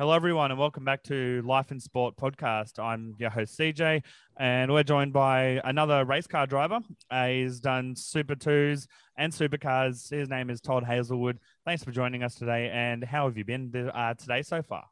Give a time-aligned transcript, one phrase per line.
[0.00, 2.82] Hello, everyone, and welcome back to Life in Sport podcast.
[2.82, 4.02] I'm your host, CJ,
[4.38, 6.80] and we're joined by another race car driver.
[7.10, 10.08] Uh, he's done Super Twos and Supercars.
[10.08, 11.38] His name is Todd Hazelwood.
[11.66, 12.70] Thanks for joining us today.
[12.72, 14.86] And how have you been uh, today so far?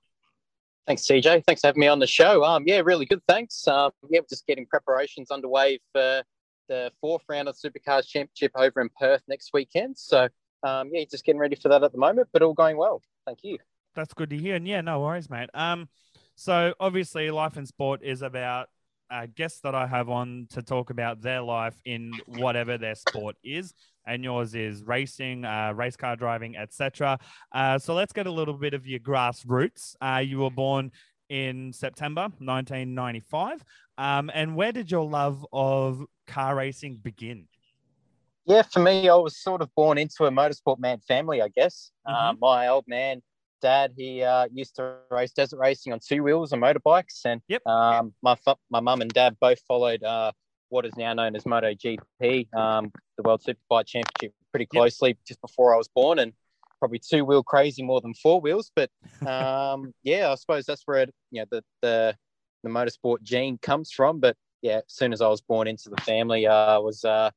[0.86, 1.42] Thanks, CJ.
[1.46, 2.44] Thanks for having me on the show.
[2.44, 3.22] Um, yeah, really good.
[3.26, 3.66] Thanks.
[3.66, 6.22] Um, yeah, just getting preparations underway for
[6.68, 9.96] the fourth round of Supercars Championship over in Perth next weekend.
[9.96, 10.28] So,
[10.64, 13.00] um, yeah, just getting ready for that at the moment, but all going well.
[13.24, 13.56] Thank you
[13.98, 14.54] that's good to hear.
[14.54, 15.50] And yeah, no worries, mate.
[15.54, 15.88] Um,
[16.36, 18.68] so obviously, life in sport is about
[19.10, 23.34] uh, guests that I have on to talk about their life in whatever their sport
[23.42, 23.74] is,
[24.06, 27.18] and yours is racing, uh, race car driving, etc.
[27.52, 29.96] Uh, so let's get a little bit of your grassroots.
[30.00, 30.92] Uh, you were born
[31.28, 33.64] in September 1995,
[33.98, 37.48] um, and where did your love of car racing begin?
[38.46, 41.90] Yeah, for me, I was sort of born into a motorsport man family, I guess.
[42.06, 42.14] Mm-hmm.
[42.14, 43.20] Uh, my old man
[43.60, 47.66] dad, he uh, used to race desert racing on two wheels on motorbikes, and yep.
[47.66, 48.36] um, my
[48.70, 50.32] my mum and dad both followed uh,
[50.68, 55.18] what is now known as MotoGP, um, the World Superbike Championship, pretty closely yep.
[55.26, 56.32] just before I was born, and
[56.78, 58.70] probably two wheel crazy more than four wheels.
[58.74, 58.90] But
[59.26, 62.16] um, yeah, I suppose that's where it, you know the the
[62.62, 64.20] the motorsport gene comes from.
[64.20, 67.30] But yeah, as soon as I was born into the family, uh, I was uh,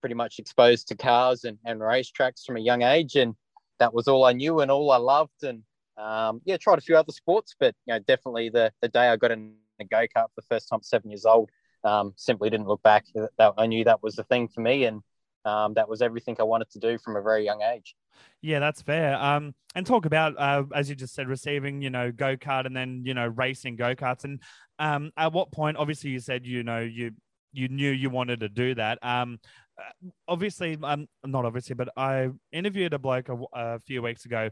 [0.00, 3.34] pretty much exposed to cars and, and racetracks from a young age, and
[3.78, 5.42] that was all I knew and all I loved.
[5.42, 5.62] And
[5.98, 9.16] um, yeah, tried a few other sports, but you know, definitely the the day I
[9.16, 11.50] got in a go kart for the first time, seven years old,
[11.84, 13.06] um, simply didn't look back.
[13.14, 15.02] That, I knew that was the thing for me, and
[15.44, 17.96] um, that was everything I wanted to do from a very young age.
[18.42, 19.16] Yeah, that's fair.
[19.16, 22.76] Um, and talk about uh, as you just said, receiving, you know, go kart and
[22.76, 24.24] then you know racing go karts.
[24.24, 24.40] And
[24.78, 25.76] um, at what point?
[25.76, 27.12] Obviously, you said you know you
[27.52, 28.98] you knew you wanted to do that.
[29.02, 29.38] Um,
[30.26, 34.50] obviously, um, not obviously, but I interviewed a bloke a, a few weeks ago,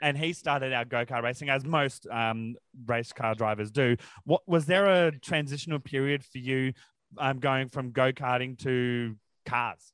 [0.00, 3.96] and he started out go kart racing as most um, race car drivers do.
[4.24, 6.72] What was there a transitional period for you,
[7.18, 9.92] um, going from go karting to cars?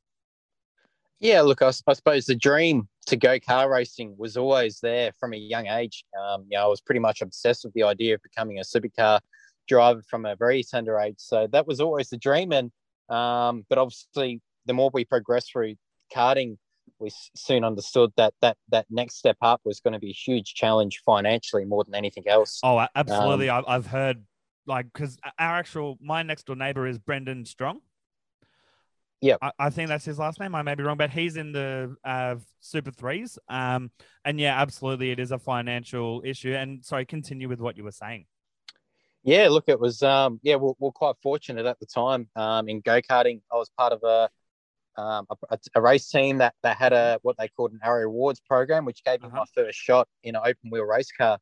[1.20, 5.35] Yeah, look, I, I, suppose the dream to go car racing was always there from
[5.35, 6.05] a young age.
[6.20, 9.20] Um, you know, I was pretty much obsessed with the idea of becoming a supercar
[9.68, 11.17] driver from a very tender age.
[11.18, 12.51] So that was always the dream.
[12.51, 12.73] And
[13.08, 15.74] um, but obviously, the more we progressed through
[16.14, 16.56] karting,
[16.98, 20.55] we soon understood that that that next step up was going to be a huge
[20.55, 22.61] challenge financially more than anything else.
[22.62, 23.48] Oh, absolutely!
[23.48, 24.24] Um, I've heard
[24.67, 27.80] like because our actual my next door neighbor is Brendan Strong.
[29.20, 30.52] Yeah, I, I, think that's his last name.
[30.52, 33.39] I may be wrong, but he's in the uh, Super Threes.
[33.48, 33.92] Um,
[34.24, 36.55] and yeah, absolutely, it is a financial issue.
[36.55, 38.27] And sorry, continue with what you were saying.
[39.23, 42.80] Yeah, look, it was um, yeah, we're, we're quite fortunate at the time um, in
[42.80, 43.42] go karting.
[43.52, 44.29] I was part of a
[44.97, 48.41] um, a, a, race team that, that had a what they called an Arrow Awards
[48.41, 49.39] program, which gave me uh-huh.
[49.39, 51.39] my first shot in an open wheel race car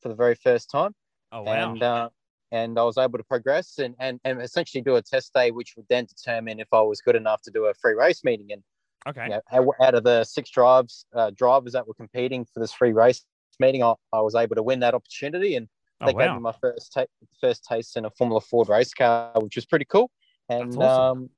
[0.00, 0.94] for the very first time.
[1.32, 1.72] Oh wow!
[1.72, 2.08] And uh,
[2.52, 5.74] and I was able to progress and, and and essentially do a test day, which
[5.76, 8.48] would then determine if I was good enough to do a free race meeting.
[8.52, 8.62] And
[9.08, 12.72] okay, you know, out of the six drives uh, drivers that were competing for this
[12.72, 13.24] free race
[13.58, 15.68] meeting, I, I was able to win that opportunity, and
[16.00, 16.26] oh, they wow.
[16.26, 17.06] gave me my first ta-
[17.40, 20.10] first taste in a Formula Ford race car, which was pretty cool.
[20.48, 20.82] And awesome.
[20.82, 21.30] um,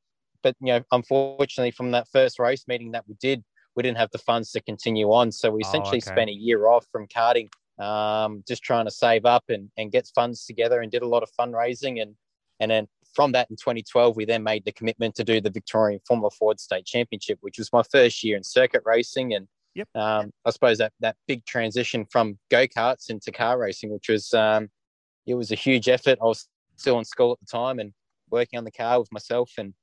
[0.45, 3.43] but you know, unfortunately, from that first race meeting that we did,
[3.75, 5.33] we didn't have the funds to continue on.
[5.33, 6.15] So we oh, essentially oh, okay.
[6.15, 7.49] spent a year off from karting,
[7.83, 11.23] um, just trying to save up and, and get funds together and did a lot
[11.25, 12.01] of fundraising.
[12.01, 12.15] And,
[12.61, 16.01] and then from that in 2012, we then made the commitment to do the Victorian
[16.07, 19.35] Formula Ford State Championship, which was my first year in circuit racing.
[19.35, 19.89] And yep.
[19.97, 24.33] um, I suppose that, that big transition from go karts into car racing, which was,
[24.35, 24.69] um,
[25.27, 26.19] it was a huge effort.
[26.21, 27.93] I was still in school at the time and
[28.31, 29.75] working on the car with myself and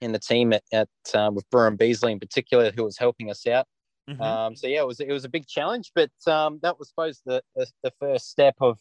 [0.00, 3.46] in the team at, at um, with and Beasley in particular, who was helping us
[3.46, 3.66] out.
[4.08, 4.22] Mm-hmm.
[4.22, 7.22] Um, so yeah, it was it was a big challenge, but um, that was supposed
[7.26, 8.78] the, the, the first step of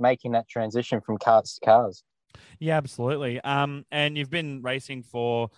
[0.00, 2.02] making that transition from cars to cars.
[2.58, 3.40] Yeah, absolutely.
[3.42, 5.50] Um, and you've been racing for,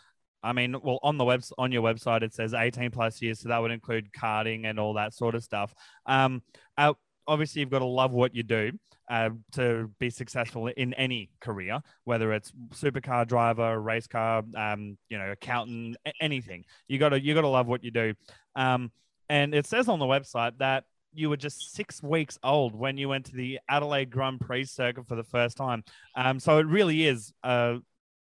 [0.42, 3.48] I mean, well, on the web on your website it says eighteen plus years, so
[3.48, 5.74] that would include karting and all that sort of stuff.
[6.04, 6.42] Um,
[6.76, 6.92] uh,
[7.26, 8.72] obviously you've got to love what you do
[9.08, 15.18] uh, to be successful in any career, whether it's supercar driver, race car, um, you
[15.18, 16.64] know, accountant, anything.
[16.88, 18.14] You got to you got to love what you do.
[18.54, 18.90] Um,
[19.28, 23.08] and it says on the website that you were just six weeks old when you
[23.08, 25.82] went to the Adelaide Grand Prix circuit for the first time.
[26.14, 27.76] Um, so it really is, uh,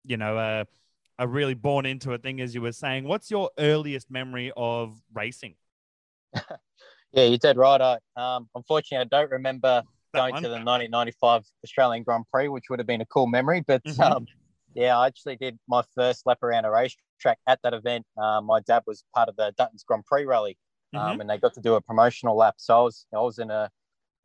[0.04, 0.66] you know, a,
[1.18, 3.04] a really born into it thing, as you were saying.
[3.04, 5.56] What's your earliest memory of racing?
[7.16, 7.80] Yeah, you're dead right.
[7.80, 9.82] I, um, unfortunately, I don't remember
[10.14, 13.64] going to the 1995 Australian Grand Prix, which would have been a cool memory.
[13.66, 14.02] But mm-hmm.
[14.02, 14.26] um,
[14.74, 18.04] yeah, I actually did my first lap around a racetrack at that event.
[18.18, 20.58] Um, my dad was part of the Dutton's Grand Prix rally,
[20.92, 21.20] um, mm-hmm.
[21.22, 22.56] and they got to do a promotional lap.
[22.58, 23.70] So I was I was in a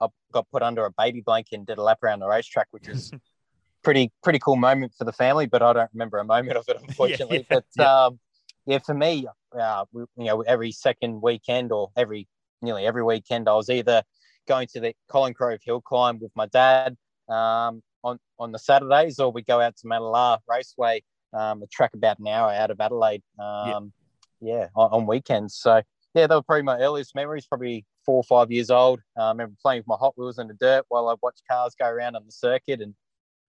[0.01, 2.89] I got put under a baby blanket and did a lap around the racetrack, which
[2.89, 3.11] is
[3.83, 5.45] pretty pretty cool moment for the family.
[5.45, 7.37] But I don't remember a moment of it, unfortunately.
[7.49, 8.05] yeah, but yeah.
[8.05, 8.19] Um,
[8.67, 9.25] yeah, for me,
[9.57, 12.27] uh, you know, every second weekend or every
[12.61, 14.03] nearly every weekend, I was either
[14.47, 16.97] going to the Collingrove Hill climb with my dad
[17.29, 21.03] um, on on the Saturdays, or we go out to Mallala Raceway,
[21.33, 23.23] um, a track about an hour out of Adelaide.
[23.39, 23.93] Um,
[24.41, 25.55] yeah, yeah on, on, weekends.
[25.55, 25.81] So
[26.13, 27.45] yeah, they were probably my earliest memories.
[27.45, 28.99] Probably four or five years old.
[29.17, 31.75] Uh, I remember playing with my Hot Wheels in the dirt while I watched cars
[31.79, 32.93] go around on the circuit and.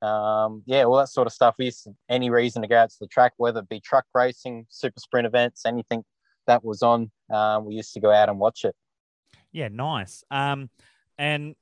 [0.02, 1.54] Um, yeah, all that sort of stuff.
[1.60, 4.04] We used to, any reason to go out to the track, whether it be truck
[4.12, 6.02] racing, super sprint events, anything
[6.48, 8.74] that was on, um, we used to go out and watch it.
[9.52, 10.24] Yeah, nice.
[10.30, 10.70] Um,
[11.18, 11.54] and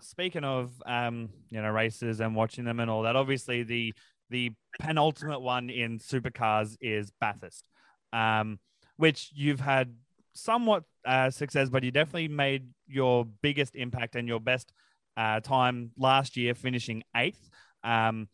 [0.00, 3.94] speaking of um, you know races and watching them and all that, obviously the
[4.30, 7.64] the penultimate one in supercars is Bathurst,
[8.12, 8.58] um,
[8.96, 9.94] which you've had
[10.34, 14.72] somewhat uh, success, but you definitely made your biggest impact and your best
[15.16, 17.48] uh, time last year, finishing eighth.
[17.84, 18.28] Um,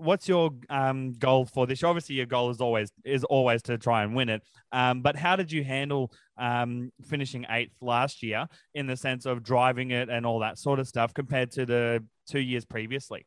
[0.00, 1.84] what's your um, goal for this?
[1.84, 4.42] Obviously, your goal is always is always to try and win it.
[4.72, 9.42] Um, but how did you handle um, finishing eighth last year in the sense of
[9.42, 13.26] driving it and all that sort of stuff compared to the two years previously?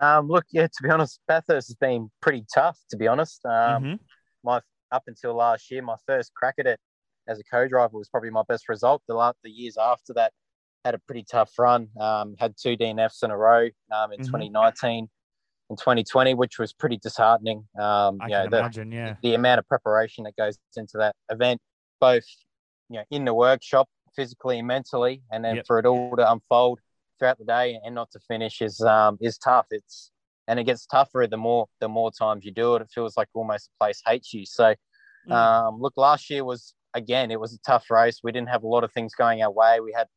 [0.00, 2.78] Um, look, yeah, to be honest, Bathurst has been pretty tough.
[2.90, 3.94] To be honest, um, mm-hmm.
[4.44, 4.60] my
[4.92, 6.80] up until last year, my first crack at it
[7.28, 9.02] as a co-driver was probably my best result.
[9.06, 10.32] The last, the years after that,
[10.84, 11.88] had a pretty tough run.
[12.00, 14.26] Um, had two DNFs in a row um, in mm-hmm.
[14.26, 15.08] 2019
[15.70, 17.64] and 2020, which was pretty disheartening.
[17.78, 19.14] Um, I can the, imagine, yeah.
[19.22, 21.60] The amount of preparation that goes into that event,
[22.00, 22.24] both
[22.90, 25.66] you know in the workshop, physically and mentally, and then yep.
[25.66, 26.80] for it all to unfold
[27.18, 29.66] throughout the day and not to finish is um, is tough.
[29.70, 30.10] It's
[30.48, 32.82] and it gets tougher the more the more times you do it.
[32.82, 34.44] It feels like almost the place hates you.
[34.44, 34.74] So,
[35.28, 35.32] mm.
[35.32, 38.20] um, look, last year was again it was a tough race.
[38.24, 39.78] We didn't have a lot of things going our way.
[39.80, 40.08] We had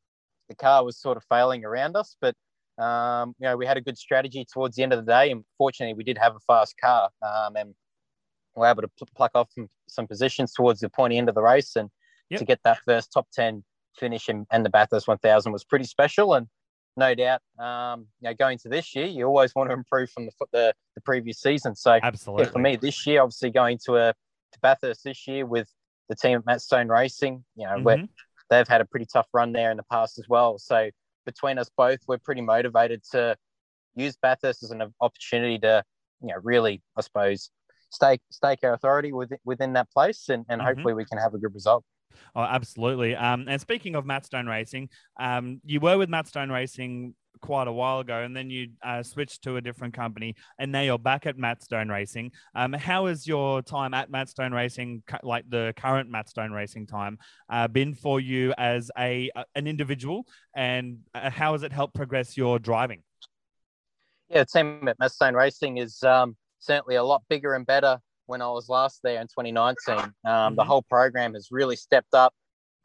[0.49, 2.35] the car was sort of failing around us, but
[2.77, 5.43] um, you know we had a good strategy towards the end of the day, and
[5.57, 7.73] fortunately we did have a fast car, um, and
[8.55, 11.35] we were able to pl- pluck off some, some positions towards the pointy end of
[11.35, 11.89] the race, and
[12.29, 12.39] yep.
[12.39, 13.63] to get that first top ten
[13.97, 16.47] finish and, and the Bathurst 1000 was pretty special, and
[16.95, 20.25] no doubt, um, you know, going to this year, you always want to improve from
[20.25, 21.75] the the, the previous season.
[21.75, 25.45] So, absolutely, yeah, for me, this year, obviously going to a to Bathurst this year
[25.45, 25.67] with
[26.09, 28.05] the team at Matt Stone Racing, you know, mm-hmm.
[28.49, 30.59] they've had a pretty tough run there in the past as well.
[30.59, 30.89] So,
[31.25, 33.35] between us both, we're pretty motivated to
[33.95, 35.83] use Bathurst as an opportunity to,
[36.21, 37.49] you know, really, I suppose,
[37.89, 40.67] stake stake our authority within within that place, and, and mm-hmm.
[40.67, 41.83] hopefully we can have a good result.
[42.35, 43.15] Oh, absolutely.
[43.15, 44.89] Um, and speaking of Matt Stone Racing,
[45.19, 49.03] um, you were with Matt Stone Racing quite a while ago, and then you uh,
[49.03, 52.31] switched to a different company, and now you're back at Matt Stone Racing.
[52.55, 56.87] Um, how has your time at Matt Stone Racing, like the current Matt Stone Racing
[56.87, 57.19] time,
[57.49, 60.25] uh, been for you as a an individual,
[60.55, 63.03] and uh, how has it helped progress your driving?
[64.29, 67.99] Yeah, the team at Matt Stone Racing is um, certainly a lot bigger and better
[68.25, 69.95] when I was last there in 2019.
[69.97, 70.55] Um, mm-hmm.
[70.55, 72.33] The whole program has really stepped up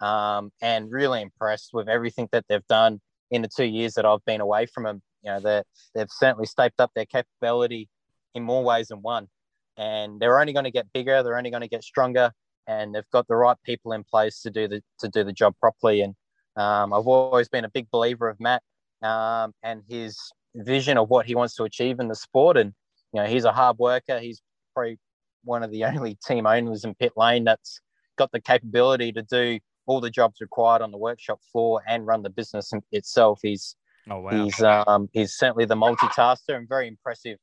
[0.01, 4.25] um, and really impressed with everything that they've done in the two years that I've
[4.25, 5.03] been away from them.
[5.23, 5.63] You know,
[5.95, 7.89] they've certainly stepped up their capability
[8.35, 9.29] in more ways than one.
[9.77, 11.23] And they're only going to get bigger.
[11.23, 12.33] They're only going to get stronger,
[12.67, 15.55] and they've got the right people in place to do the to do the job
[15.61, 16.01] properly.
[16.01, 16.15] And
[16.57, 18.63] um, I've always been a big believer of Matt
[19.03, 20.19] um, and his
[20.57, 22.57] vision of what he wants to achieve in the sport.
[22.57, 22.73] And
[23.13, 24.19] you know, he's a hard worker.
[24.19, 24.43] He's
[24.75, 24.99] probably
[25.45, 27.81] one of the only team owners in pit lane that's
[28.17, 32.23] got the capability to do all the jobs required on the workshop floor and run
[32.23, 33.41] the business itself.
[33.43, 33.75] He's
[34.09, 34.31] oh, wow.
[34.31, 37.39] he's um, he's certainly the multitasker and very impressive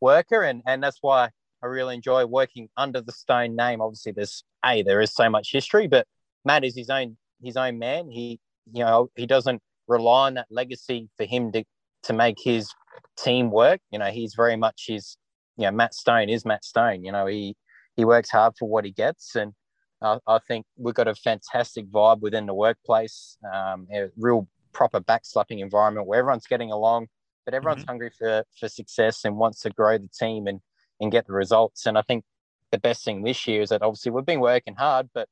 [0.00, 1.30] worker, and and that's why
[1.62, 3.80] I really enjoy working under the Stone name.
[3.80, 6.06] Obviously, there's a there is so much history, but
[6.44, 8.10] Matt is his own his own man.
[8.10, 8.38] He
[8.72, 11.64] you know he doesn't rely on that legacy for him to
[12.04, 12.70] to make his
[13.16, 13.80] team work.
[13.90, 15.16] You know, he's very much his
[15.56, 17.02] you know, Matt Stone is Matt Stone.
[17.02, 17.56] You know, he
[17.96, 19.54] he works hard for what he gets, and
[20.02, 23.36] I, I think we've got a fantastic vibe within the workplace.
[23.52, 27.08] Um, a real proper backslapping environment where everyone's getting along,
[27.44, 27.90] but everyone's mm-hmm.
[27.90, 30.60] hungry for for success and wants to grow the team and
[31.00, 31.86] and get the results.
[31.86, 32.24] And I think
[32.70, 35.28] the best thing this year is that obviously we've been working hard, but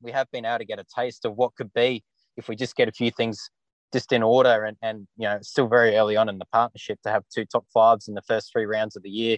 [0.00, 2.02] we have been able to get a taste of what could be
[2.36, 3.50] if we just get a few things
[3.92, 7.10] just in order and, and you know still very early on in the partnership to
[7.10, 9.36] have two top fives in the first three rounds of the year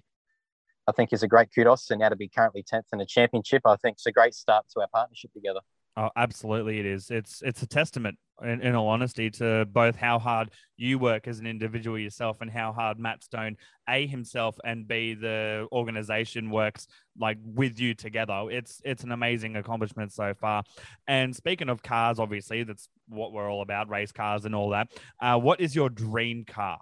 [0.86, 3.62] i think is a great kudos and now to be currently 10th in the championship
[3.64, 5.60] i think it's a great start to our partnership together
[5.96, 7.08] Oh, absolutely, it is.
[7.10, 11.38] It's it's a testament, in, in all honesty, to both how hard you work as
[11.38, 16.88] an individual yourself and how hard Matt Stone, a himself, and b the organization works
[17.16, 18.46] like with you together.
[18.50, 20.64] It's it's an amazing accomplishment so far.
[21.06, 24.88] And speaking of cars, obviously, that's what we're all about, race cars and all that.
[25.22, 26.80] Uh, what is your dream car?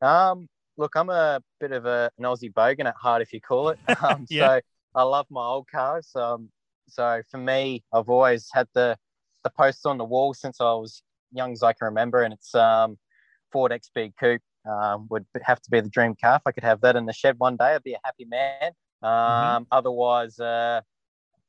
[0.00, 3.68] Um, look, I'm a bit of a, an Aussie bogan at heart, if you call
[3.70, 3.78] it.
[4.02, 4.56] Um, Yeah.
[4.56, 4.60] So
[4.94, 6.10] I love my old cars.
[6.14, 6.50] Um,
[6.88, 8.96] so for me, I've always had the
[9.44, 11.02] the posts on the wall since I was
[11.32, 12.98] young as I can remember, and it's um,
[13.50, 14.42] Ford XB Coupe.
[14.64, 16.36] Um, would have to be the dream car.
[16.36, 18.70] If I could have that in the shed one day, I'd be a happy man.
[19.02, 20.82] Um, Otherwise, uh,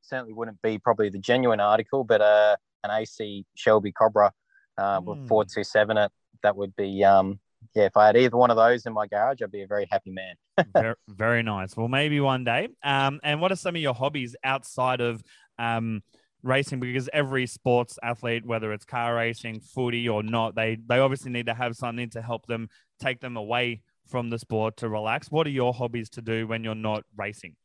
[0.01, 4.31] certainly wouldn't be probably the genuine article, but uh, an AC Shelby Cobra
[4.79, 5.27] uh, with Hmm.
[5.27, 6.11] 427 it.
[6.41, 7.39] That would be um,
[7.75, 7.85] yeah.
[7.85, 10.11] If I had either one of those in my garage, I'd be a very happy
[10.11, 10.35] man.
[10.75, 11.75] very, very nice.
[11.75, 12.69] Well, maybe one day.
[12.83, 15.23] Um, and what are some of your hobbies outside of
[15.57, 16.03] um,
[16.43, 16.79] racing?
[16.79, 21.47] Because every sports athlete, whether it's car racing, footy, or not, they they obviously need
[21.47, 25.31] to have something to help them take them away from the sport to relax.
[25.31, 27.55] What are your hobbies to do when you're not racing?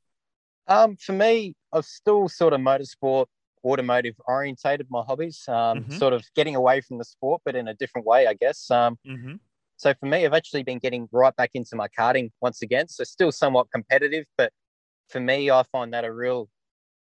[0.67, 3.27] Um, for me, I've still sort of motorsport,
[3.65, 5.43] automotive orientated my hobbies.
[5.49, 5.93] Um, Mhm.
[5.95, 8.71] sort of getting away from the sport, but in a different way, I guess.
[8.71, 9.35] Um, Mm-hmm.
[9.79, 12.89] So for me, I've actually been getting right back into my karting once again.
[12.89, 14.53] So still somewhat competitive, but
[15.09, 16.49] for me, I find that a real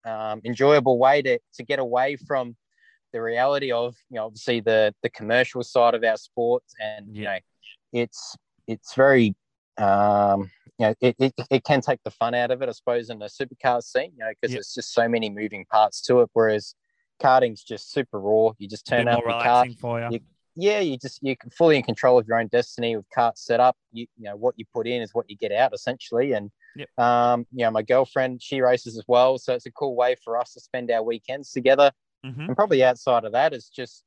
[0.06, 2.56] um, enjoyable way to to get away from
[3.14, 7.24] the reality of you know obviously the the commercial side of our sports, and you
[7.26, 7.38] know
[7.92, 8.36] it's
[8.68, 9.36] it's very
[9.78, 10.50] um,
[10.80, 13.20] you know it, it, it can take the fun out of it, I suppose, in
[13.20, 14.56] the supercar scene, you know, because Yeah.
[14.56, 16.30] there's just so many moving parts to it.
[16.32, 16.74] Whereas
[17.22, 18.52] karting's just super raw.
[18.60, 20.06] You just turn up more your car, for you.
[20.12, 20.20] you-
[20.56, 23.60] yeah, you just you can fully in control of your own destiny with carts set
[23.60, 23.78] up.
[23.92, 26.34] You you know what you put in is what you get out essentially.
[26.34, 26.90] And Yep.
[26.98, 30.38] um, you know, my girlfriend she races as well, so it's a cool way for
[30.38, 31.92] us to spend our weekends together.
[32.24, 34.04] hmm And probably outside of that is just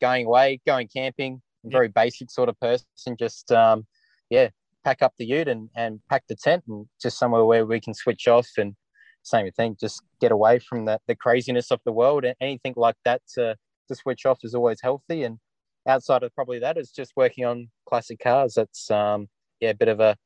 [0.00, 1.42] going away, going camping.
[1.64, 1.72] Yep.
[1.72, 2.86] Very basic sort of person.
[3.18, 3.86] Just um,
[4.30, 4.50] yeah,
[4.84, 7.94] pack up the ute and and pack the tent and just somewhere where we can
[7.94, 8.76] switch off and
[9.22, 12.24] same thing, just get away from the the craziness of the world.
[12.24, 13.56] And anything like that to
[13.88, 15.24] to switch off is always healthy.
[15.24, 15.38] And
[15.86, 18.54] outside of probably that is just working on classic cars.
[18.54, 19.28] That's um
[19.60, 20.16] yeah, a bit of a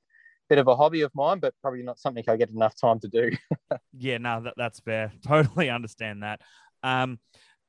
[0.49, 3.09] bit of a hobby of mine, but probably not something I get enough time to
[3.09, 3.31] do.
[3.97, 5.13] Yeah, no, that, that's fair.
[5.27, 6.41] Totally understand that.
[6.83, 7.19] Um,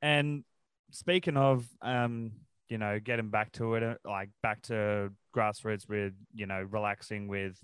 [0.02, 0.44] and
[0.90, 2.32] speaking of, um,
[2.68, 7.28] you know, getting back to it, uh, like back to grassroots with, you know, relaxing
[7.28, 7.58] with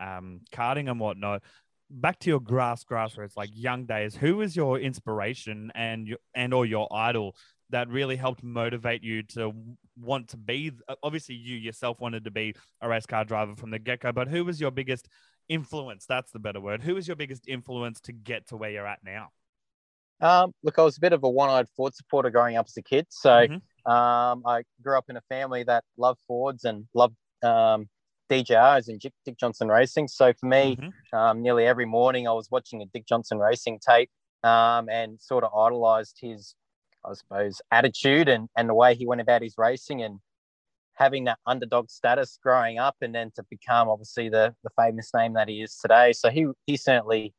[0.00, 1.42] um, karting and whatnot.
[1.90, 4.14] Back to your grass grassroots, like young days.
[4.14, 7.36] Who was your inspiration and your, and or your idol
[7.70, 9.52] that really helped motivate you to
[9.96, 10.72] want to be?
[11.02, 14.28] Obviously, you yourself wanted to be a race car driver from the get go, but
[14.28, 15.08] who was your biggest
[15.48, 16.06] influence?
[16.06, 16.82] That's the better word.
[16.82, 19.28] Who was your biggest influence to get to where you're at now?
[20.20, 22.82] Um, look, I was a bit of a one-eyed Ford supporter growing up as a
[22.82, 23.06] kid.
[23.08, 23.90] So Mhm.
[23.90, 27.88] um, I grew up in a family that loved Fords and loved um,
[28.28, 30.08] DJRs and Dick, Johnson Racing.
[30.08, 30.92] So for me, Mhm.
[31.12, 34.10] um, nearly every morning I was watching a Dick Johnson Racing tape
[34.42, 36.54] um, and sort of idolized his,
[37.04, 40.20] I suppose, attitude and, and the way he went about his racing and
[40.94, 45.34] having that underdog status growing up and then to become obviously the, the famous name
[45.34, 46.12] that he is today.
[46.12, 47.32] So he, he certainly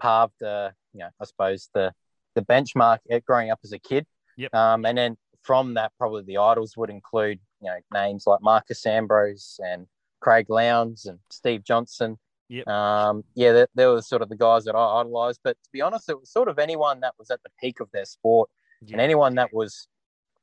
[0.00, 1.92] paved, uh, you know, I suppose the,
[2.34, 4.06] the benchmark growing up as a kid.
[4.36, 4.54] Yep.
[4.54, 8.84] Um, and then from that, probably the idols would include, you know, names like Marcos
[8.84, 9.86] Ambrose and
[10.20, 12.18] Craig Lowndes and Steve Johnson.
[12.50, 12.68] Yep.
[12.68, 15.40] Um, yeah, they, they were sort of the guys that I idolized.
[15.42, 17.90] But to be honest, it was sort of anyone that was at the peak of
[17.92, 18.50] their sport
[18.90, 19.88] and anyone that was,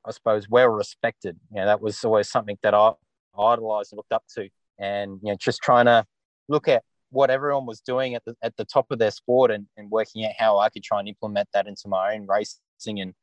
[0.05, 1.37] I suppose, well respected.
[1.51, 2.91] You know, that was always something that I
[3.37, 4.49] idolized and looked up to.
[4.79, 6.05] And, you know, just trying to
[6.47, 9.65] look at what everyone was doing at the, at the top of their sport and,
[9.77, 13.13] and working out how I could try and implement that into my own racing and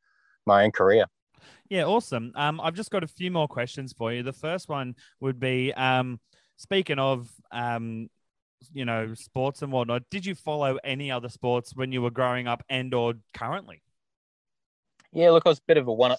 [0.45, 1.05] my own career.
[1.69, 2.31] Yeah, awesome.
[2.35, 4.23] Um, I've just got a few more questions for you.
[4.23, 6.19] The first one would be, um,
[6.57, 8.09] speaking of, um,
[8.73, 10.03] you know, sports and whatnot.
[10.09, 13.81] Did you follow any other sports when you were growing up and or currently?
[15.15, 16.15] Yeah, look, I was a bit of a one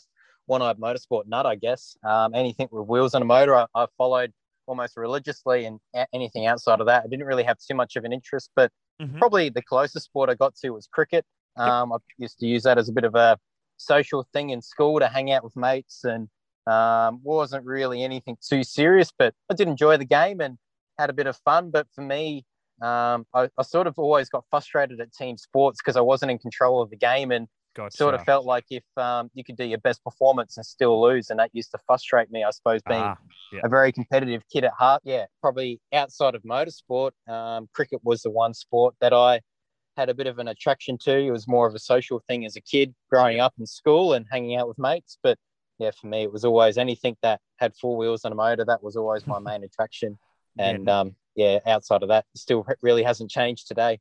[0.47, 1.97] one-eyed motorsport nut, I guess.
[2.05, 4.33] Um, anything with wheels on a motor, I, I followed
[4.67, 8.05] almost religiously, and a- anything outside of that, I didn't really have too much of
[8.05, 8.50] an interest.
[8.57, 9.19] But Mhm.
[9.19, 11.26] probably the closest sport I got to was cricket.
[11.57, 13.38] Um, I used to use that as a bit of a
[13.76, 16.29] social thing in school to hang out with mates, and
[16.67, 19.12] um, wasn't really anything too serious.
[19.17, 20.57] But I did enjoy the game and
[20.99, 21.71] had a bit of fun.
[21.71, 22.47] But for me,
[22.81, 26.38] um, I, I sort of always got frustrated at team sports because I wasn't in
[26.38, 27.97] control of the game and Gotcha.
[27.97, 31.28] sort of felt like if um, you could do your best performance and still lose,
[31.28, 32.42] and that used to frustrate me.
[32.42, 33.18] I suppose being Ah,
[33.52, 33.61] yeah.
[33.64, 35.02] a very competitive kid at heart.
[35.04, 39.42] Yeah, probably outside of motorsport, um, cricket was the one sport that I
[39.99, 41.18] had a bit of an attraction to.
[41.18, 44.25] It was more of a social thing as a kid growing up in school and
[44.30, 45.18] hanging out with mates.
[45.23, 45.38] But
[45.78, 48.64] yeah, for me, it was always anything that had four wheels and a motor.
[48.64, 50.18] That was always my main attraction.
[50.59, 51.00] And yeah.
[51.00, 54.00] um, yeah, outside of that, still really hasn't changed today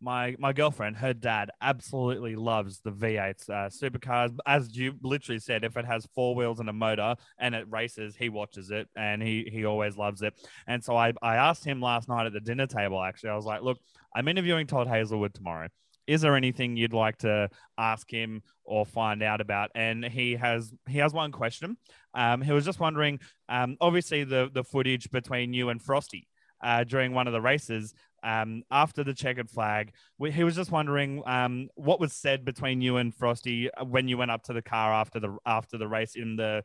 [0.00, 4.36] my my girlfriend, her dad, absolutely loves the V8s uh, supercars.
[4.46, 8.16] As you literally said, if it has four wheels and a motor and it races,
[8.16, 10.34] he watches it and he he always loves it.
[10.66, 13.02] And so I I asked him last night at the dinner table.
[13.02, 13.78] Actually, I was like, look,
[14.14, 15.68] I'm interviewing Todd Hazelwood tomorrow.
[16.06, 19.70] Is there anything you'd like to ask him or find out about?
[19.74, 21.76] And he has he has one question.
[22.14, 23.20] Um, he was just wondering.
[23.48, 26.26] Um, obviously the the footage between you and Frosty.
[26.60, 29.92] Uh, during one of the races um, after the checkered flag.
[30.18, 34.08] We, he was just wondering um, what was said between you and Frosty uh, when
[34.08, 36.62] you went up to the car after the after the race in the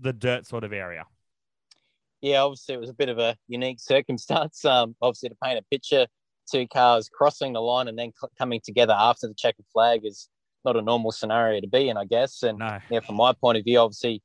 [0.00, 1.04] the dirt sort of area.
[2.20, 4.64] Yeah, obviously it was a bit of a unique circumstance.
[4.64, 6.06] Um, obviously to paint a picture,
[6.50, 10.28] two cars crossing the line and then cl- coming together after the checkered flag is
[10.64, 12.42] not a normal scenario to be in, I guess.
[12.42, 12.78] And no.
[12.90, 14.22] yeah, from my point of view, obviously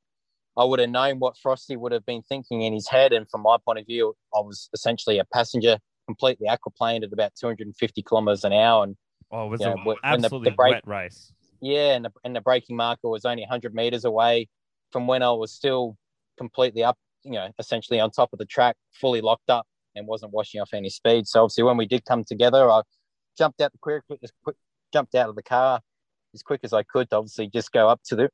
[0.56, 3.12] I would have known what Frosty would have been thinking in his head.
[3.12, 7.32] And from my point of view, I was essentially a passenger completely aquaplaned at about
[7.38, 8.84] 250 kilometers an hour.
[8.84, 8.96] And
[9.30, 11.32] oh, it was an absolutely the, the break, wet race.
[11.60, 14.48] Yeah, and the, and the braking marker was only 100 meters away
[14.90, 15.96] from when I was still
[16.36, 20.32] completely up, you know, essentially on top of the track, fully locked up, and wasn't
[20.32, 21.26] washing off any speed.
[21.26, 22.82] So obviously, when we did come together, I
[23.36, 24.02] jumped out the quick,
[24.42, 24.56] quick
[24.92, 25.80] jumped out of the car
[26.34, 28.28] as quick as I could to obviously just go up to the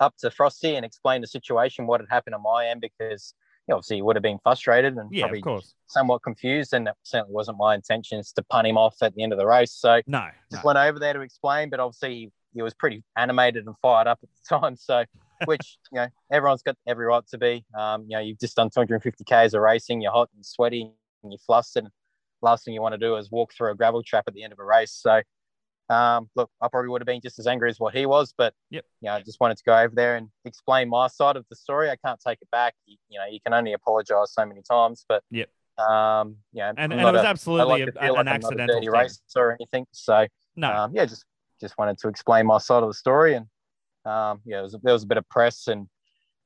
[0.00, 3.34] up to Frosty and explain the situation, what had happened on my end, because
[3.70, 5.74] obviously he would have been frustrated and yeah, probably of course.
[5.86, 6.72] somewhat confused.
[6.72, 9.46] And that certainly wasn't my intentions to punt him off at the end of the
[9.46, 9.72] race.
[9.72, 10.66] So no, just no.
[10.66, 14.18] went over there to explain, but obviously he, he was pretty animated and fired up
[14.22, 14.76] at the time.
[14.76, 15.04] So
[15.44, 17.64] which you know everyone's got every right to be.
[17.78, 20.90] Um, you know, you've just done 250 k's of racing, you're hot and sweaty,
[21.22, 21.86] and you're flustered.
[22.40, 24.52] Last thing you want to do is walk through a gravel trap at the end
[24.52, 24.92] of a race.
[24.92, 25.22] So
[25.90, 28.54] um, look, I probably would have been just as angry as what he was, but
[28.70, 28.84] yep.
[29.00, 31.56] you know, I just wanted to go over there and explain my side of the
[31.56, 31.90] story.
[31.90, 32.74] I can't take it back.
[32.86, 35.48] You, you know, you can only apologize so many times, but yep.
[35.78, 39.20] Um, yeah, and, and it was a, absolutely like a, an like accidental dirty race
[39.36, 39.86] or anything.
[39.92, 40.26] So
[40.56, 41.24] no, um, yeah, just
[41.60, 43.46] just wanted to explain my side of the story, and
[44.04, 45.88] um, yeah, was, there was a bit of press and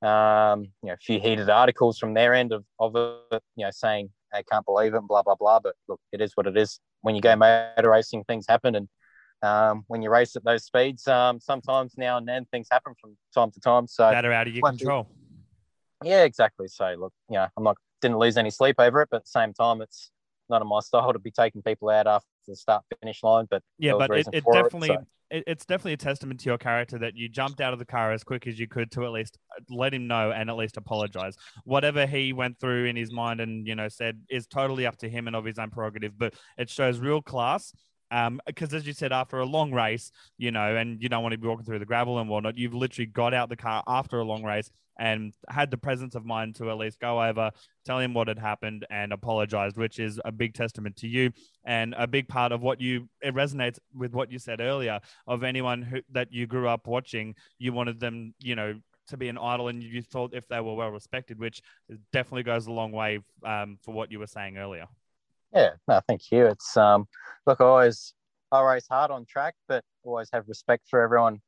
[0.07, 3.71] um, you know, a few heated articles from their end of of it, you know,
[3.71, 5.61] saying I can't believe it, and blah blah blah.
[5.61, 6.79] But look, it is what it is.
[7.01, 8.87] When you go motor racing, things happen, and
[9.43, 13.17] um, when you race at those speeds, um, sometimes now and then things happen from
[13.35, 13.87] time to time.
[13.87, 15.09] So that are out of your control.
[16.05, 16.69] Yeah, exactly.
[16.69, 19.31] So look, you know, I'm not didn't lose any sleep over it, but at the
[19.31, 20.11] same time, it's
[20.51, 23.47] not in my style to be taking people out after the start finish line.
[23.49, 25.07] But yeah, but it, it definitely it, so.
[25.31, 28.13] it, it's definitely a testament to your character that you jumped out of the car
[28.13, 29.39] as quick as you could to at least
[29.71, 31.37] let him know and at least apologize.
[31.65, 35.09] Whatever he went through in his mind and you know said is totally up to
[35.09, 37.73] him and of his own prerogative, but it shows real class
[38.47, 41.33] because um, as you said, after a long race, you know, and you don't want
[41.33, 44.19] to be walking through the gravel and whatnot, you've literally got out the car after
[44.19, 47.51] a long race and had the presence of mind to at least go over,
[47.87, 51.33] tell him what had happened, and apologized, which is a big testament to you
[51.65, 53.09] and a big part of what you.
[53.23, 57.35] It resonates with what you said earlier of anyone who that you grew up watching.
[57.59, 58.75] You wanted them, you know,
[59.09, 61.63] to be an idol, and you thought if they were well respected, which
[62.13, 64.87] definitely goes a long way um, for what you were saying earlier.
[65.55, 66.47] Yeah, no, thank you.
[66.47, 67.07] It's um,
[67.47, 68.15] look, I always
[68.51, 71.41] I race hard on track, but always have respect for everyone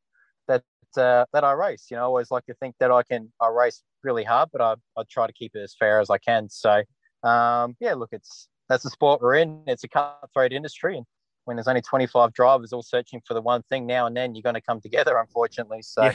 [0.48, 0.62] that
[0.96, 1.86] uh, that I race.
[1.90, 4.60] You know, I always like to think that I can I race really hard, but
[4.60, 6.48] I I try to keep it as fair as I can.
[6.48, 6.82] So
[7.22, 9.62] um, yeah, look, it's that's the sport we're in.
[9.66, 11.06] It's a cutthroat industry, and
[11.44, 14.42] when there's only 25 drivers all searching for the one thing now and then, you're
[14.42, 15.82] going to come together, unfortunately.
[15.82, 16.14] So yeah.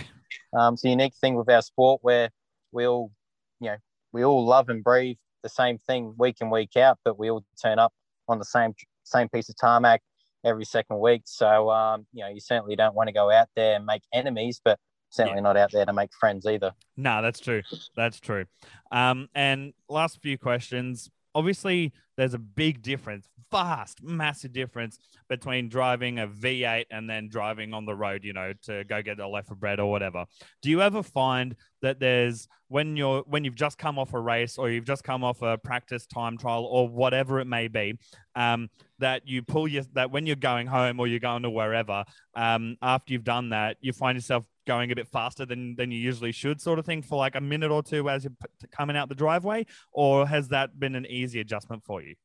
[0.58, 2.30] um, it's a unique thing with our sport where
[2.71, 3.12] we all,
[3.60, 3.78] you know,
[4.12, 7.43] we all love and breathe the same thing week in week out, but we all
[7.62, 7.93] turn up
[8.28, 8.73] on the same
[9.04, 10.02] same piece of tarmac
[10.45, 11.23] every second week.
[11.25, 14.62] So um, you know, you certainly don't want to go out there and make enemies,
[14.63, 15.43] but certainly yeah.
[15.43, 16.71] not out there to make friends either.
[16.97, 17.63] No, that's true.
[17.95, 18.45] That's true.
[18.91, 24.99] Um, and last few questions obviously there's a big difference, vast, massive difference
[25.30, 29.19] between driving a V8 and then driving on the road, you know, to go get
[29.19, 30.25] a loaf of bread or whatever.
[30.62, 34.58] Do you ever find that there's when you're when you've just come off a race
[34.58, 37.98] or you've just come off a practice time trial or whatever it may be,
[38.36, 42.04] um, that you pull your that when you're going home or you're going to wherever,
[42.36, 46.00] um, after you've done that, you find yourself going a bit faster than than you
[46.00, 48.34] usually should, sort of thing, for like a minute or two as you're
[48.72, 52.15] coming out the driveway, or has that been an easy adjustment for you?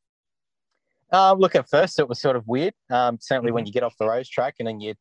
[1.13, 2.75] Uh, look, at first it was sort of weird.
[2.91, 3.55] Um, certainly mm-hmm.
[3.55, 4.95] when you get off the racetrack and then you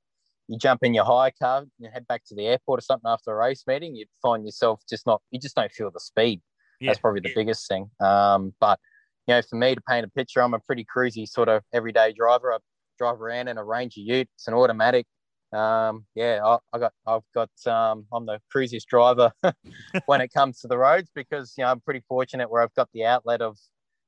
[0.47, 3.32] you jump in your hire car and head back to the airport or something after
[3.32, 6.41] a race meeting, you'd find yourself just not you just don't feel the speed.
[6.79, 6.89] Yeah.
[6.89, 7.89] That's probably the biggest thing.
[7.99, 8.79] Um, but
[9.27, 12.13] you know, for me to paint a picture, I'm a pretty cruisy sort of everyday
[12.13, 12.53] driver.
[12.53, 12.58] I
[12.97, 14.29] drive around in a Ranger Ute.
[14.36, 15.06] It's an automatic.
[15.53, 19.32] Um, yeah, I, I, got, I've got, um, I'm the cruisiest driver
[20.08, 22.89] when it comes to the roads because you know I'm pretty fortunate where I've got
[22.93, 23.58] the outlet of,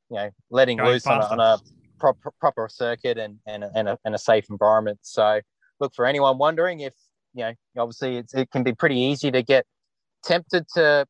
[0.09, 1.57] you know, letting Going loose on a, on a,
[1.97, 4.99] proper proper circuit and and a, and a, and a safe environment.
[5.01, 5.39] So,
[5.79, 6.93] look for anyone wondering if
[7.33, 9.65] you know, obviously it can be pretty easy to get
[10.23, 11.05] tempted to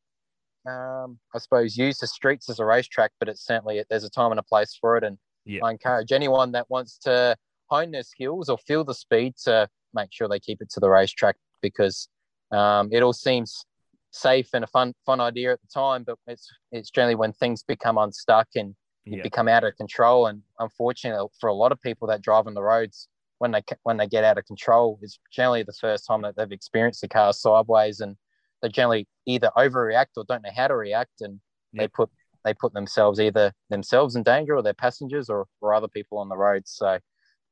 [0.66, 4.32] um, I suppose, use the streets as a racetrack, but it's certainly there's a time
[4.32, 5.04] and a place for it.
[5.04, 5.60] And yeah.
[5.64, 10.12] I encourage anyone that wants to hone their skills or feel the speed to make
[10.12, 12.08] sure they keep it to the racetrack because
[12.50, 13.64] um, it all seems
[14.10, 17.62] safe and a fun fun idea at the time, but it's it's generally when things
[17.62, 18.74] become unstuck and
[19.04, 19.22] yeah.
[19.22, 20.26] become out of control.
[20.26, 23.96] And unfortunately, for a lot of people that drive on the roads, when they when
[23.96, 27.32] they get out of control, is generally the first time that they've experienced the car
[27.32, 28.16] sideways and
[28.62, 31.40] they generally either overreact or don't know how to react, and
[31.74, 32.10] they put
[32.44, 36.28] they put themselves either themselves in danger or their passengers or, or other people on
[36.28, 36.62] the road.
[36.66, 36.98] So,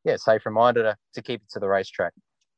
[0.05, 2.13] yeah, safe reminder to, to keep it to the racetrack.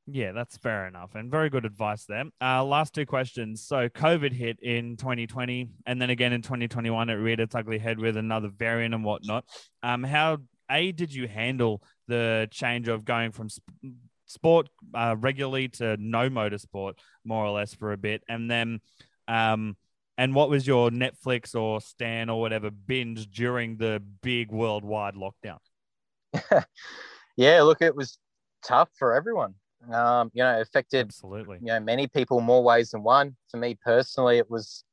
[0.08, 2.24] Yeah, that's fair enough, and very good advice there.
[2.40, 3.66] Uh, last two questions.
[3.66, 7.98] So, COVID hit in 2020, and then again in 2021, it reared its ugly head
[7.98, 9.44] with another variant and whatnot.
[9.82, 10.38] Um, how
[10.70, 13.66] a did you handle the change of going from sp-
[14.26, 18.80] sport uh, regularly to no motorsport, more or less, for a bit, and then,
[19.28, 19.76] um,
[20.18, 25.58] and what was your Netflix or Stan or whatever binge during the big worldwide lockdown?
[27.36, 28.18] yeah, look, it was
[28.64, 29.54] tough for everyone.
[29.92, 31.58] Um, you know, affected absolutely.
[31.60, 33.36] You know, many people more ways than one.
[33.50, 34.84] For me personally, it was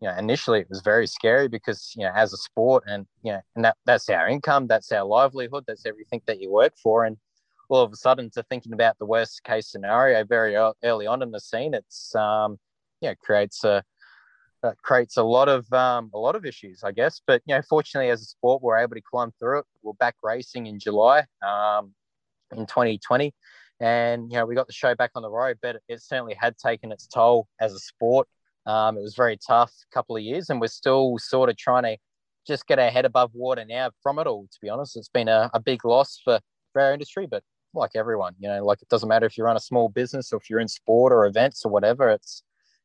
[0.00, 3.32] you know, initially it was very scary because, you know, as a sport and, you
[3.32, 7.04] know, and that, that's our income, that's our livelihood, that's everything that you work for.
[7.04, 7.16] And
[7.68, 11.30] all of a sudden to thinking about the worst case scenario very early on in
[11.30, 12.58] the scene, it's um,
[13.00, 13.82] you know creates a
[14.62, 17.20] uh, creates a lot of um, a lot of issues, I guess.
[17.26, 19.66] But you know, fortunately, as a sport, we're able to climb through it.
[19.82, 21.94] We're back racing in July um,
[22.52, 23.34] in 2020,
[23.80, 25.58] and you know we got the show back on the road.
[25.62, 28.28] But it certainly had taken its toll as a sport.
[28.68, 31.96] Um, it was very tough couple of years, and we're still sort of trying to
[32.46, 34.44] just get our head above water now from it all.
[34.44, 36.38] To be honest, it's been a, a big loss for,
[36.72, 39.56] for our industry, but like everyone, you know, like it doesn't matter if you run
[39.56, 42.42] a small business or if you're in sport or events or whatever, it's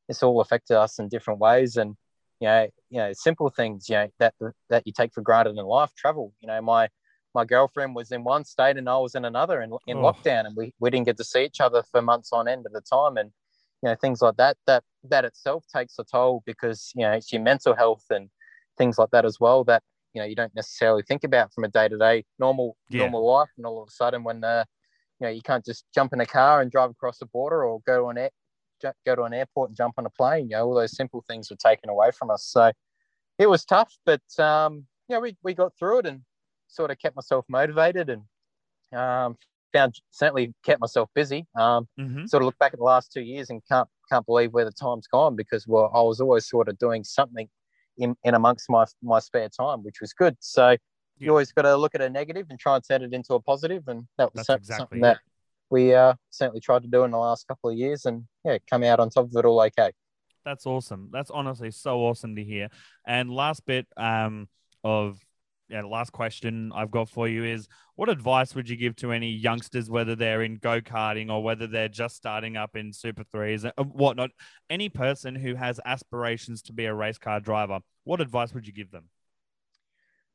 [0.07, 1.75] it's all affected us in different ways.
[1.75, 1.95] And
[2.39, 4.35] you know, you know, simple things, you know, that
[4.69, 5.91] that you take for granted in life.
[5.97, 6.87] Travel, you know, my
[7.35, 10.13] my girlfriend was in one state and I was in another in, in oh.
[10.13, 12.73] lockdown, and we, we didn't get to see each other for months on end at
[12.73, 13.17] the time.
[13.17, 13.31] And
[13.83, 17.33] you know, things like that that that itself takes a toll because you know it's
[17.33, 18.29] your mental health and
[18.77, 19.65] things like that as well.
[19.65, 22.99] That you know you don't necessarily think about from a day to day normal yeah.
[22.99, 24.63] normal life, and all of a sudden when uh,
[25.19, 27.81] you know you can't just jump in a car and drive across the border or
[27.85, 30.49] go to an air, go to an airport and jump on a plane.
[30.49, 32.45] You know all those simple things were taken away from us.
[32.45, 32.71] So
[33.37, 36.21] it was tough, but um, you know we we got through it and
[36.69, 38.21] sort of kept myself motivated and
[38.97, 39.35] um,
[39.73, 41.45] found certainly kept myself busy.
[41.55, 42.25] Um, mm-hmm.
[42.25, 44.71] Sort of look back at the last two years and can't can't believe where the
[44.71, 47.49] time's gone because well I was always sort of doing something
[47.97, 50.37] in, in amongst my my spare time, which was good.
[50.39, 50.77] So
[51.19, 53.41] you always got to look at a negative and try and turn it into a
[53.41, 55.19] positive, and that was That's something exactly that
[55.69, 58.83] we uh, certainly tried to do in the last couple of years, and yeah, come
[58.83, 59.91] out on top of it all okay.
[60.45, 61.09] That's awesome.
[61.11, 62.69] That's honestly so awesome to hear.
[63.07, 64.49] And last bit um,
[64.83, 65.19] of
[65.73, 69.31] yeah, last question I've got for you is what advice would you give to any
[69.31, 73.63] youngsters, whether they're in go karting or whether they're just starting up in Super Threes,
[73.63, 74.29] and whatnot?
[74.69, 78.73] Any person who has aspirations to be a race car driver, what advice would you
[78.73, 79.05] give them?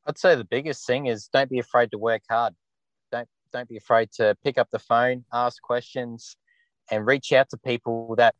[0.05, 2.53] I'd say the biggest thing is don't be afraid to work hard.
[3.09, 6.35] Don't don't be afraid to pick up the phone, ask questions,
[6.91, 8.35] and reach out to people that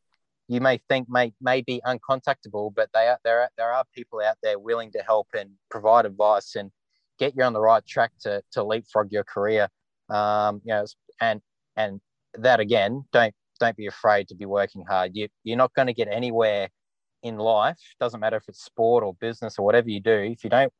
[0.50, 3.44] you may think may may be uncontactable, but they are there.
[3.44, 6.72] Are, there are people out there willing to help and provide advice and
[7.20, 9.68] get you on the right track to to leapfrog your career.
[10.10, 10.86] Um, you know,
[11.22, 11.42] and
[11.76, 12.02] and
[12.36, 15.12] that again, don't don't be afraid to be working hard.
[15.14, 16.70] You you're not going to get anywhere
[17.22, 17.80] in life.
[18.00, 20.12] Doesn't matter if it's sport or business or whatever you do.
[20.12, 20.72] If you don't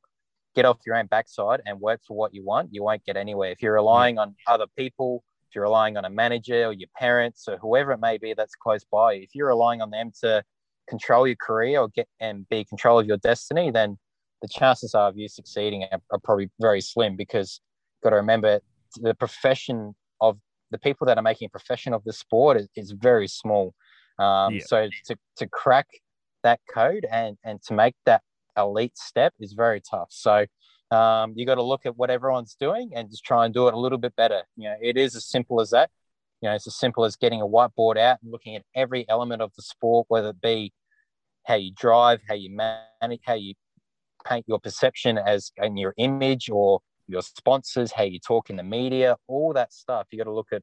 [0.56, 3.52] get off your own backside and work for what you want, you won't get anywhere.
[3.52, 7.48] If you're relying on other people, if you're relying on a manager or your parents
[7.48, 10.44] or whoever it may be that's close by, if you're relying on them to
[10.88, 13.98] control your career or get and be control of your destiny, then
[14.42, 17.62] the chances are of you succeeding are, are probably very slim because
[17.98, 18.60] you've got to remember
[19.02, 20.38] the profession of
[20.72, 23.74] the people that are making a profession of the sport is, is very small.
[24.18, 24.62] Um, yeah.
[24.66, 25.88] So to, to crack
[26.44, 28.22] that code and, and to make that
[28.58, 30.10] elite step is very tough.
[30.10, 30.46] So
[30.92, 33.74] um, you got to look at what everyone's doing and just try and do it
[33.74, 34.44] a little bit better.
[34.56, 35.90] You know, it is as simple as that.
[36.42, 39.42] You know, it's as simple as getting a whiteboard out and looking at every element
[39.42, 40.72] of the sport, whether it be
[41.46, 43.56] how you drive, how you manage, how you
[44.30, 48.64] paint your perception as in your image or your sponsors, how you talk in the
[48.64, 50.08] media, all that stuff.
[50.12, 50.62] You got to look at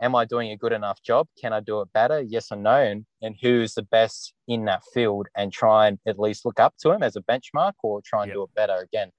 [0.00, 1.28] am I doing a good enough job?
[1.40, 2.20] Can I do it better?
[2.20, 2.74] Yes or no?
[2.74, 6.74] And, and who's the best in that field and try and at least look up
[6.82, 8.34] to him as a benchmark or try and yep.
[8.34, 9.10] do it better again.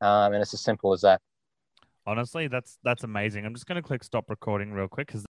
[0.00, 1.20] Um, and it's as simple as that.
[2.06, 3.46] Honestly, that's that's amazing.
[3.46, 5.22] I'm just going to click stop recording real quick because